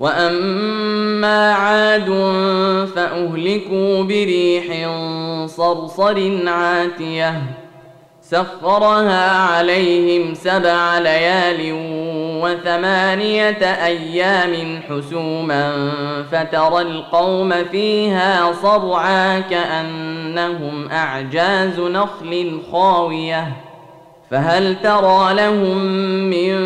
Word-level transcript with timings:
واما 0.00 1.52
عاد 1.52 2.06
فاهلكوا 2.94 4.02
بريح 4.02 4.88
صرصر 5.46 6.48
عاتيه 6.48 7.42
سخرها 8.22 9.30
عليهم 9.36 10.34
سبع 10.34 10.98
ليال 10.98 11.72
وثمانيه 12.42 13.84
أيام 13.86 14.80
حسوما 14.88 15.90
فترى 16.32 16.82
القوم 16.82 17.64
فيها 17.64 18.52
صرعا 18.52 19.40
كانهم 19.40 20.88
اعجاز 20.88 21.80
نخل 21.80 22.60
خاويه 22.72 23.52
فهل 24.30 24.76
ترى 24.82 25.34
لهم 25.34 25.78
من 26.30 26.58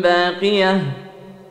باقيه 0.00 0.82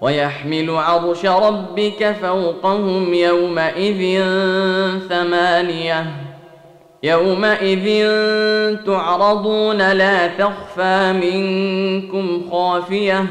ويحمل 0.00 0.70
عرش 0.70 1.26
ربك 1.26 2.16
فوقهم 2.22 3.14
يومئذ 3.14 4.22
ثمانية. 5.08 6.06
يومئذ 7.02 8.06
تعرضون 8.86 9.92
لا 9.92 10.26
تخفى 10.26 11.12
منكم 11.12 12.50
خافية. 12.50 13.26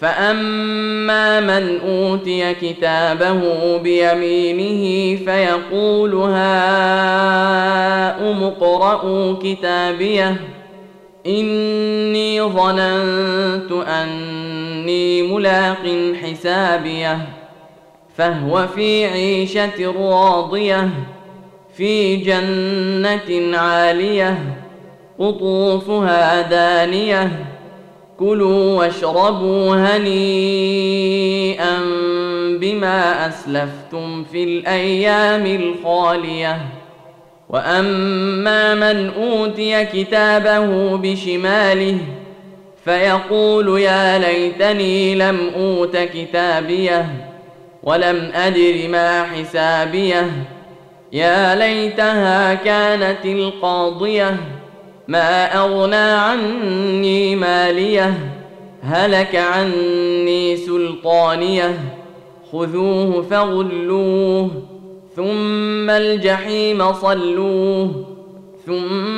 فأما 0.00 1.40
من 1.40 1.80
أوتي 1.80 2.54
كتابه 2.54 3.40
بيمينه 3.78 5.16
فيقول 5.24 6.14
هاؤم 6.14 6.42
اقرءوا 8.42 9.34
كتابيه. 9.42 10.36
إني 11.26 12.42
ظننت 12.42 13.72
إني 14.78 15.22
ملاق 15.22 16.12
حسابيه 16.22 17.18
فهو 18.16 18.66
في 18.66 19.06
عيشة 19.06 19.92
راضية 19.98 20.90
في 21.76 22.16
جنة 22.16 23.58
عالية 23.58 24.38
قطوفها 25.18 26.42
دانية 26.42 27.46
كلوا 28.18 28.78
واشربوا 28.78 29.76
هنيئا 29.76 30.08
بما 32.60 33.28
أسلفتم 33.28 34.24
في 34.24 34.44
الأيام 34.44 35.46
الخالية. 35.46 36.58
وأما 37.48 38.74
من 38.74 39.10
أوتي 39.10 39.84
كتابه 39.84 40.96
بشماله 40.96 41.98
فيقول 42.88 43.80
يا 43.80 44.18
ليتني 44.18 45.14
لم 45.14 45.38
أوت 45.56 45.96
كتابيه 45.96 47.06
ولم 47.82 48.30
أدر 48.34 48.88
ما 48.88 49.22
حسابيه. 49.22 50.30
يا 51.12 51.54
ليتها 51.54 52.54
كانت 52.54 53.24
القاضية 53.24 54.36
ما 55.08 55.58
أغنى 55.58 55.96
عني 55.96 57.36
ماليه. 57.36 58.14
هلك 58.82 59.36
عني 59.36 60.56
سلطانيه 60.56 61.78
خذوه 62.52 63.22
فغلوه 63.22 64.50
ثم 65.16 65.90
الجحيم 65.90 66.92
صلوه 66.92 68.04
ثم 68.66 69.17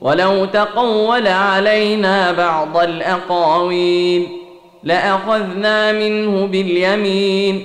ولو 0.00 0.44
تقول 0.44 1.26
علينا 1.26 2.32
بعض 2.32 2.76
الأقاويل 2.76 4.26
لأخذنا 4.84 5.92
منه 5.92 6.46
باليمين 6.46 7.62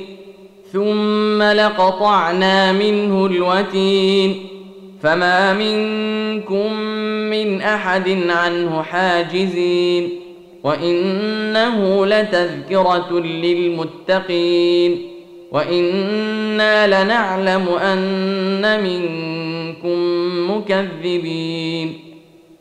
ثم 0.72 1.44
لقطعنا 1.44 2.72
منه 2.72 3.26
الوتين. 3.26 4.46
فما 5.04 5.54
منكم 5.54 6.74
من 7.30 7.62
أحد 7.62 8.10
عنه 8.30 8.82
حاجزين 8.82 10.10
وإنه 10.64 12.06
لتذكرة 12.06 13.20
للمتقين. 13.20 15.02
وإنا 15.52 17.04
لنعلم 17.04 17.70
أن 17.70 18.84
منكم 18.84 20.00
مكذبين. 20.52 22.12